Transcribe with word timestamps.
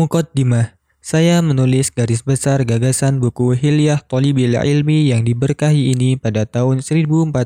Mukaddimah 0.00 0.80
saya 1.04 1.44
menulis 1.44 1.92
garis 1.92 2.24
besar 2.24 2.64
gagasan 2.64 3.20
buku 3.20 3.52
Hilyah 3.52 4.00
Tolibil 4.00 4.56
Ilmi 4.56 5.12
yang 5.12 5.28
diberkahi 5.28 5.92
ini 5.92 6.16
pada 6.16 6.48
tahun 6.48 6.80
1408 6.80 7.36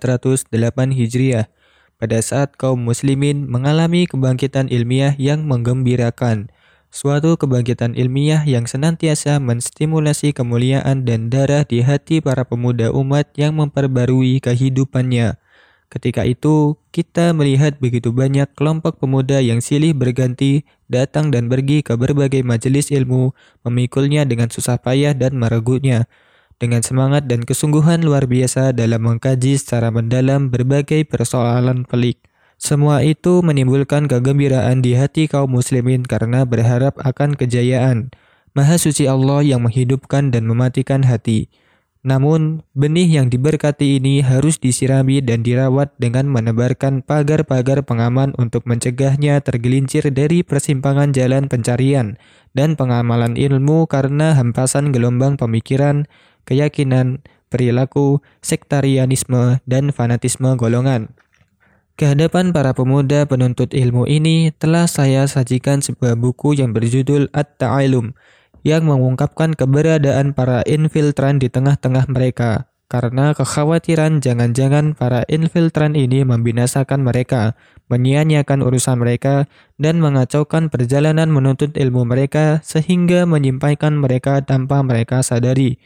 Hijriah, 0.95 1.51
pada 1.99 2.19
saat 2.23 2.55
kaum 2.55 2.79
muslimin 2.79 3.51
mengalami 3.51 4.07
kebangkitan 4.07 4.71
ilmiah 4.71 5.19
yang 5.19 5.51
menggembirakan, 5.51 6.47
suatu 6.95 7.35
kebangkitan 7.35 7.99
ilmiah 7.99 8.47
yang 8.47 8.71
senantiasa 8.71 9.43
menstimulasi 9.43 10.31
kemuliaan 10.31 11.03
dan 11.03 11.35
darah 11.35 11.67
di 11.67 11.83
hati 11.83 12.23
para 12.23 12.47
pemuda 12.47 12.95
umat 12.95 13.35
yang 13.35 13.59
memperbarui 13.59 14.39
kehidupannya. 14.39 15.43
Ketika 15.91 16.23
itu, 16.23 16.79
kita 16.95 17.35
melihat 17.35 17.83
begitu 17.83 18.15
banyak 18.15 18.47
kelompok 18.55 19.03
pemuda 19.03 19.43
yang 19.43 19.59
silih 19.59 19.91
berganti 19.91 20.63
datang 20.89 21.33
dan 21.33 21.49
pergi 21.49 21.81
ke 21.81 21.97
berbagai 21.97 22.45
majelis 22.45 22.93
ilmu, 22.93 23.33
memikulnya 23.65 24.25
dengan 24.29 24.49
susah 24.49 24.81
payah 24.81 25.17
dan 25.17 25.37
meregutnya, 25.37 26.07
dengan 26.57 26.85
semangat 26.85 27.27
dan 27.27 27.43
kesungguhan 27.43 28.05
luar 28.07 28.31
biasa 28.31 28.73
dalam 28.73 29.03
mengkaji 29.05 29.59
secara 29.59 29.91
mendalam 29.91 30.49
berbagai 30.49 31.05
persoalan 31.09 31.85
pelik. 31.85 32.23
Semua 32.57 33.03
itu 33.03 33.43
menimbulkan 33.43 34.07
kegembiraan 34.07 34.81
di 34.81 34.95
hati 34.95 35.27
kaum 35.27 35.53
muslimin 35.53 36.07
karena 36.07 36.47
berharap 36.47 36.97
akan 37.03 37.35
kejayaan. 37.35 38.15
Maha 38.55 38.79
suci 38.79 39.11
Allah 39.11 39.43
yang 39.43 39.67
menghidupkan 39.67 40.31
dan 40.31 40.47
mematikan 40.47 41.03
hati. 41.03 41.51
Namun, 42.05 42.61
benih 42.77 43.09
yang 43.09 43.33
diberkati 43.33 43.97
ini 43.97 44.21
harus 44.21 44.61
disirami 44.61 45.25
dan 45.25 45.41
dirawat 45.41 45.97
dengan 45.97 46.29
menebarkan 46.29 47.01
pagar-pagar 47.01 47.81
pengaman 47.81 48.37
untuk 48.37 48.69
mencegahnya 48.69 49.41
tergelincir 49.41 50.13
dari 50.13 50.45
persimpangan 50.45 51.17
jalan 51.17 51.49
pencarian 51.49 52.21
dan 52.53 52.77
pengamalan 52.77 53.41
ilmu 53.41 53.89
karena 53.89 54.37
hempasan 54.37 54.93
gelombang 54.93 55.41
pemikiran, 55.41 56.05
keyakinan, 56.45 57.25
perilaku, 57.49 58.21
sektarianisme, 58.45 59.65
dan 59.65 59.89
fanatisme 59.89 60.61
golongan. 60.61 61.17
Kehadapan 61.97 62.53
para 62.53 62.77
pemuda 62.77 63.25
penuntut 63.25 63.73
ilmu 63.73 64.05
ini 64.05 64.53
telah 64.53 64.85
saya 64.85 65.25
sajikan 65.25 65.81
sebuah 65.81 66.21
buku 66.21 66.59
yang 66.59 66.77
berjudul 66.77 67.33
At-Ta'alum, 67.33 68.13
yang 68.65 68.89
mengungkapkan 68.89 69.55
keberadaan 69.55 70.33
para 70.33 70.65
infiltran 70.67 71.39
di 71.39 71.53
tengah-tengah 71.53 72.09
mereka 72.11 72.75
karena 72.95 73.35
kekhawatiran 73.35 74.23
jangan-jangan 74.23 74.95
para 74.95 75.27
infiltran 75.27 75.99
ini 75.99 76.23
membinasakan 76.23 77.03
mereka, 77.03 77.59
menyia-nyiakan 77.91 78.63
urusan 78.63 79.03
mereka, 79.03 79.51
dan 79.83 79.99
mengacaukan 79.99 80.71
perjalanan 80.71 81.27
menuntut 81.27 81.75
ilmu 81.75 82.07
mereka 82.07 82.63
sehingga 82.63 83.27
menyimpaikan 83.27 83.99
mereka 83.99 84.47
tanpa 84.47 84.85
mereka 84.87 85.27
sadari. 85.27 85.83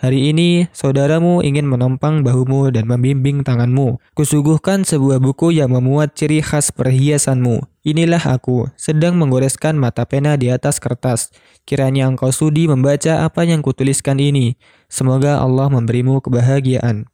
Hari 0.00 0.32
ini, 0.32 0.64
saudaramu 0.72 1.44
ingin 1.44 1.68
menompang 1.68 2.24
bahumu 2.24 2.72
dan 2.72 2.88
membimbing 2.88 3.44
tanganmu. 3.44 4.00
Kusuguhkan 4.16 4.80
sebuah 4.80 5.20
buku 5.20 5.52
yang 5.52 5.76
memuat 5.76 6.16
ciri 6.16 6.40
khas 6.40 6.72
perhiasanmu. 6.72 7.60
Inilah 7.84 8.24
aku, 8.24 8.72
sedang 8.80 9.20
menggoreskan 9.20 9.76
mata 9.76 10.08
pena 10.08 10.40
di 10.40 10.48
atas 10.48 10.80
kertas. 10.80 11.28
Kiranya 11.68 12.08
engkau 12.08 12.32
sudi 12.32 12.64
membaca 12.64 13.28
apa 13.28 13.44
yang 13.44 13.60
kutuliskan 13.60 14.16
ini. 14.16 14.56
Semoga 14.88 15.36
Allah 15.36 15.68
memberimu 15.68 16.24
kebahagiaan. 16.24 17.04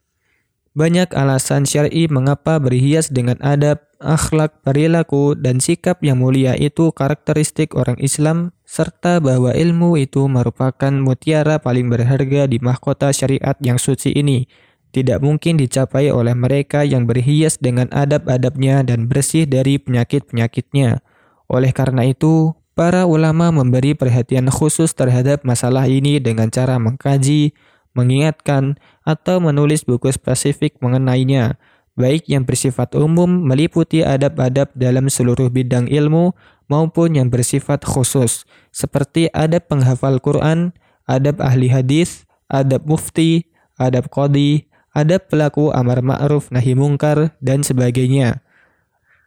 Banyak 0.78 1.10
alasan 1.10 1.66
syar'i 1.66 2.06
mengapa 2.06 2.62
berhias 2.62 3.10
dengan 3.10 3.34
adab, 3.42 3.82
akhlak, 4.00 4.60
perilaku, 4.60 5.36
dan 5.36 5.58
sikap 5.58 6.02
yang 6.04 6.20
mulia 6.20 6.56
itu 6.56 6.92
karakteristik 6.92 7.76
orang 7.76 7.96
Islam 8.00 8.52
serta 8.66 9.22
bahwa 9.22 9.54
ilmu 9.54 9.96
itu 9.96 10.26
merupakan 10.26 10.90
mutiara 10.90 11.62
paling 11.62 11.86
berharga 11.86 12.50
di 12.50 12.58
mahkota 12.58 13.14
syariat 13.14 13.54
yang 13.62 13.78
suci 13.78 14.12
ini, 14.12 14.50
tidak 14.96 15.20
mungkin 15.20 15.60
dicapai 15.60 16.08
oleh 16.08 16.32
mereka 16.32 16.80
yang 16.82 17.04
berhias 17.04 17.60
dengan 17.60 17.86
adab-adabnya 17.92 18.80
dan 18.80 19.06
bersih 19.06 19.44
dari 19.44 19.76
penyakit-penyakitnya. 19.76 21.04
Oleh 21.52 21.70
karena 21.76 22.08
itu, 22.08 22.56
para 22.72 23.04
ulama 23.04 23.52
memberi 23.52 23.92
perhatian 23.92 24.48
khusus 24.48 24.96
terhadap 24.96 25.44
masalah 25.44 25.84
ini 25.84 26.16
dengan 26.16 26.48
cara 26.48 26.80
mengkaji, 26.80 27.52
mengingatkan, 27.92 28.80
atau 29.06 29.38
menulis 29.38 29.86
buku 29.86 30.10
spesifik 30.12 30.80
mengenainya, 30.82 31.60
baik 31.96 32.28
yang 32.28 32.44
bersifat 32.44 32.92
umum 32.94 33.28
meliputi 33.48 34.04
adab-adab 34.04 34.70
dalam 34.76 35.08
seluruh 35.08 35.48
bidang 35.48 35.88
ilmu 35.88 36.36
maupun 36.68 37.16
yang 37.16 37.32
bersifat 37.32 37.82
khusus, 37.82 38.44
seperti 38.70 39.32
adab 39.32 39.66
penghafal 39.66 40.20
Quran, 40.20 40.76
adab 41.08 41.40
ahli 41.40 41.72
hadis, 41.72 42.28
adab 42.52 42.84
mufti, 42.84 43.48
adab 43.80 44.12
qadi, 44.12 44.68
adab 44.92 45.26
pelaku 45.28 45.72
amar 45.72 46.04
ma'ruf 46.04 46.52
nahi 46.52 46.76
mungkar, 46.76 47.34
dan 47.40 47.64
sebagainya. 47.64 48.44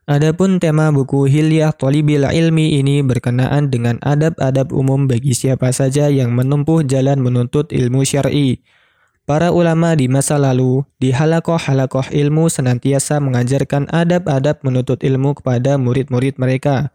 Adapun 0.10 0.58
tema 0.58 0.90
buku 0.90 1.30
Hilyah 1.30 1.70
Tolibil 1.70 2.26
Ilmi 2.26 2.82
ini 2.82 3.06
berkenaan 3.06 3.70
dengan 3.70 4.02
adab-adab 4.02 4.74
umum 4.74 5.06
bagi 5.06 5.38
siapa 5.38 5.70
saja 5.70 6.10
yang 6.10 6.34
menempuh 6.34 6.82
jalan 6.82 7.22
menuntut 7.22 7.70
ilmu 7.70 8.02
syar'i. 8.02 8.58
Para 9.30 9.54
ulama 9.54 9.94
di 9.94 10.10
masa 10.10 10.42
lalu 10.42 10.82
di 10.98 11.14
halakoh-halakoh 11.14 12.10
ilmu 12.10 12.50
senantiasa 12.50 13.22
mengajarkan 13.22 13.86
adab-adab 13.94 14.66
menuntut 14.66 15.06
ilmu 15.06 15.38
kepada 15.38 15.78
murid-murid 15.78 16.42
mereka. 16.42 16.90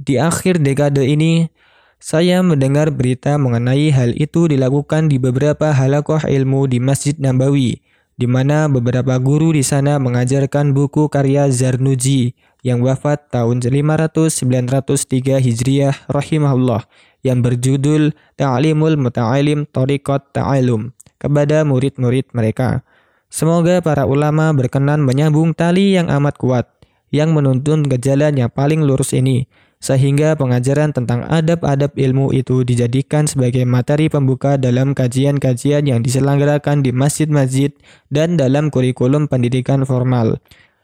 Di 0.00 0.16
akhir 0.16 0.64
dekade 0.64 1.04
ini, 1.04 1.52
saya 2.00 2.40
mendengar 2.40 2.88
berita 2.88 3.36
mengenai 3.36 3.92
hal 3.92 4.16
itu 4.16 4.48
dilakukan 4.48 5.12
di 5.12 5.20
beberapa 5.20 5.76
halakoh 5.76 6.24
ilmu 6.24 6.72
di 6.72 6.80
Masjid 6.80 7.12
Nabawi, 7.20 7.84
di 8.16 8.24
mana 8.24 8.72
beberapa 8.72 9.20
guru 9.20 9.52
di 9.52 9.60
sana 9.60 10.00
mengajarkan 10.00 10.72
buku 10.72 11.12
karya 11.12 11.52
Zarnuji 11.52 12.32
yang 12.64 12.80
wafat 12.80 13.28
tahun 13.28 13.60
500-903 13.60 15.36
Hijriah 15.36 16.08
rahimahullah 16.08 16.88
yang 17.20 17.44
berjudul 17.44 18.16
Ta'limul 18.40 18.96
Muta'alim 18.96 19.68
Tariqat 19.68 20.32
Ta'alum 20.32 20.96
kepada 21.22 21.62
murid-murid 21.62 22.34
mereka. 22.34 22.82
Semoga 23.30 23.78
para 23.78 24.04
ulama 24.10 24.50
berkenan 24.50 25.06
menyambung 25.06 25.54
tali 25.54 25.94
yang 25.94 26.10
amat 26.10 26.34
kuat 26.42 26.66
yang 27.14 27.30
menuntun 27.30 27.86
ke 27.86 27.96
jalan 28.02 28.34
yang 28.34 28.50
paling 28.50 28.82
lurus 28.82 29.14
ini 29.14 29.46
sehingga 29.82 30.38
pengajaran 30.38 30.94
tentang 30.94 31.26
adab-adab 31.26 31.98
ilmu 31.98 32.30
itu 32.30 32.62
dijadikan 32.62 33.26
sebagai 33.26 33.66
materi 33.66 34.06
pembuka 34.06 34.54
dalam 34.54 34.94
kajian-kajian 34.94 35.90
yang 35.90 36.06
diselenggarakan 36.06 36.86
di 36.86 36.94
masjid-masjid 36.94 37.74
dan 38.06 38.38
dalam 38.38 38.70
kurikulum 38.70 39.26
pendidikan 39.26 39.82
formal. 39.82 40.38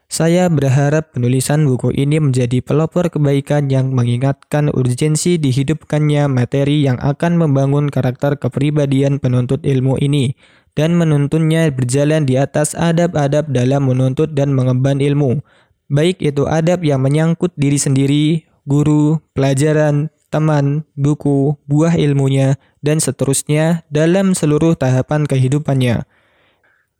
Saya 0.08 0.48
berharap 0.48 1.12
penulisan 1.12 1.68
buku 1.68 1.92
ini 1.92 2.16
menjadi 2.16 2.64
pelopor 2.64 3.12
kebaikan 3.12 3.68
yang 3.68 3.92
mengingatkan 3.92 4.72
urgensi 4.72 5.36
dihidupkannya 5.36 6.32
materi 6.32 6.80
yang 6.80 6.96
akan 6.96 7.36
membangun 7.36 7.92
karakter 7.92 8.40
kepribadian 8.40 9.20
penuntut 9.20 9.60
ilmu 9.68 10.00
ini 10.00 10.32
dan 10.72 10.96
menuntunnya 10.96 11.68
berjalan 11.68 12.24
di 12.24 12.40
atas 12.40 12.72
adab-adab 12.72 13.52
dalam 13.52 13.84
menuntut 13.84 14.32
dan 14.32 14.56
mengemban 14.56 14.96
ilmu, 14.96 15.44
baik 15.92 16.24
itu 16.24 16.48
adab 16.48 16.80
yang 16.86 17.04
menyangkut 17.04 17.52
diri 17.60 17.76
sendiri, 17.76 18.26
guru, 18.64 19.20
pelajaran, 19.36 20.08
teman, 20.32 20.88
buku, 20.96 21.58
buah 21.68 21.98
ilmunya, 22.00 22.56
dan 22.80 23.02
seterusnya 23.02 23.84
dalam 23.92 24.32
seluruh 24.32 24.72
tahapan 24.78 25.28
kehidupannya. 25.28 26.06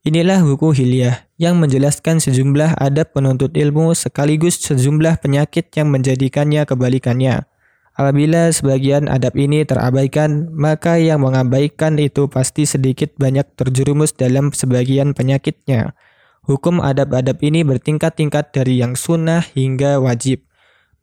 Inilah 0.09 0.41
buku 0.41 0.73
Hilyah 0.73 1.29
yang 1.37 1.61
menjelaskan 1.61 2.17
sejumlah 2.17 2.81
adab 2.81 3.13
penuntut 3.13 3.53
ilmu 3.53 3.93
sekaligus 3.93 4.57
sejumlah 4.57 5.21
penyakit 5.21 5.69
yang 5.77 5.93
menjadikannya 5.93 6.65
kebalikannya. 6.65 7.45
Apabila 7.93 8.49
sebagian 8.49 9.05
adab 9.05 9.37
ini 9.37 9.69
terabaikan, 9.69 10.49
maka 10.57 10.97
yang 10.97 11.21
mengabaikan 11.21 12.01
itu 12.01 12.25
pasti 12.25 12.65
sedikit 12.65 13.13
banyak 13.21 13.53
terjerumus 13.53 14.16
dalam 14.16 14.49
sebagian 14.49 15.13
penyakitnya. 15.13 15.93
Hukum 16.49 16.81
adab-adab 16.81 17.37
ini 17.45 17.61
bertingkat-tingkat 17.69 18.57
dari 18.57 18.81
yang 18.81 18.97
sunnah 18.97 19.45
hingga 19.53 20.01
wajib. 20.01 20.41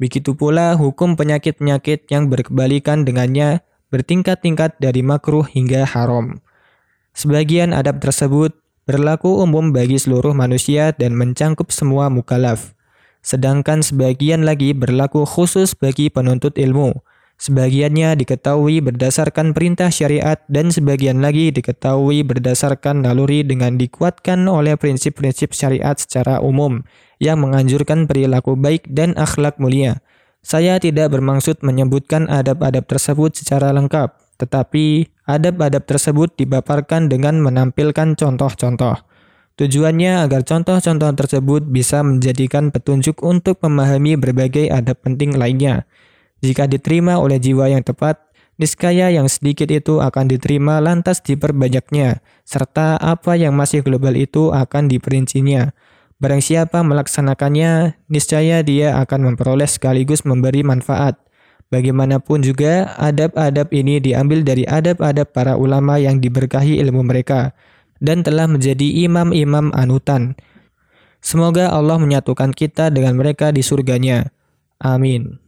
Begitu 0.02 0.34
pula 0.34 0.74
hukum 0.74 1.14
penyakit-penyakit 1.14 2.10
yang 2.10 2.34
berkebalikan 2.34 3.06
dengannya 3.06 3.62
bertingkat-tingkat 3.94 4.82
dari 4.82 5.06
makruh 5.06 5.46
hingga 5.46 5.86
haram. 5.86 6.42
Sebagian 7.14 7.70
adab 7.70 8.02
tersebut 8.02 8.65
berlaku 8.86 9.42
umum 9.42 9.74
bagi 9.74 9.98
seluruh 9.98 10.38
manusia 10.38 10.94
dan 10.94 11.18
mencangkup 11.18 11.74
semua 11.74 12.14
mukalaf. 12.14 12.78
Sedangkan 13.26 13.82
sebagian 13.82 14.46
lagi 14.46 14.78
berlaku 14.78 15.26
khusus 15.26 15.74
bagi 15.74 16.14
penuntut 16.14 16.54
ilmu. 16.62 16.94
Sebagiannya 17.36 18.16
diketahui 18.16 18.80
berdasarkan 18.80 19.52
perintah 19.52 19.92
syariat 19.92 20.40
dan 20.48 20.72
sebagian 20.72 21.20
lagi 21.20 21.52
diketahui 21.52 22.24
berdasarkan 22.24 23.04
naluri 23.04 23.44
dengan 23.44 23.76
dikuatkan 23.76 24.48
oleh 24.48 24.80
prinsip-prinsip 24.80 25.52
syariat 25.52 26.00
secara 26.00 26.40
umum 26.40 26.88
yang 27.20 27.44
menganjurkan 27.44 28.08
perilaku 28.08 28.56
baik 28.56 28.88
dan 28.88 29.18
akhlak 29.20 29.60
mulia. 29.60 30.00
Saya 30.46 30.78
tidak 30.78 31.12
bermaksud 31.12 31.60
menyebutkan 31.66 32.30
adab-adab 32.30 32.86
tersebut 32.88 33.34
secara 33.36 33.74
lengkap, 33.74 34.14
tetapi 34.36 35.10
adab-adab 35.26 35.84
tersebut 35.88 36.36
dipaparkan 36.36 37.08
dengan 37.08 37.42
menampilkan 37.42 38.16
contoh-contoh. 38.16 39.02
Tujuannya 39.56 40.28
agar 40.28 40.44
contoh-contoh 40.44 41.16
tersebut 41.16 41.64
bisa 41.72 42.04
menjadikan 42.04 42.76
petunjuk 42.76 43.24
untuk 43.24 43.64
memahami 43.64 44.20
berbagai 44.20 44.68
adab 44.68 45.00
penting 45.00 45.32
lainnya. 45.40 45.88
Jika 46.44 46.68
diterima 46.68 47.16
oleh 47.16 47.40
jiwa 47.40 47.72
yang 47.72 47.80
tepat, 47.80 48.20
niscaya 48.60 49.08
yang 49.08 49.32
sedikit 49.32 49.72
itu 49.72 50.04
akan 50.04 50.28
diterima 50.28 50.84
lantas 50.84 51.24
diperbanyaknya, 51.24 52.20
serta 52.44 53.00
apa 53.00 53.40
yang 53.40 53.56
masih 53.56 53.80
global 53.80 54.20
itu 54.20 54.52
akan 54.52 54.92
diperincinya. 54.92 55.72
Barang 56.16 56.40
siapa 56.40 56.80
melaksanakannya, 56.84 58.00
niscaya 58.08 58.64
dia 58.64 59.00
akan 59.04 59.32
memperoleh 59.32 59.68
sekaligus 59.68 60.24
memberi 60.24 60.64
manfaat. 60.64 61.20
Bagaimanapun 61.74 62.46
juga, 62.46 62.94
adab-adab 62.98 63.74
ini 63.74 63.98
diambil 63.98 64.46
dari 64.46 64.64
adab-adab 64.70 65.34
para 65.34 65.54
ulama 65.58 65.98
yang 65.98 66.22
diberkahi 66.22 66.78
ilmu 66.82 67.02
mereka 67.02 67.58
dan 68.00 68.22
telah 68.22 68.46
menjadi 68.46 68.86
imam-imam 69.08 69.74
anutan. 69.74 70.38
Semoga 71.26 71.74
Allah 71.74 71.98
menyatukan 71.98 72.54
kita 72.54 72.94
dengan 72.94 73.18
mereka 73.18 73.50
di 73.50 73.66
surganya. 73.66 74.30
Amin. 74.78 75.45